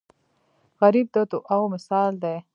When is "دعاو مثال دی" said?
1.31-2.35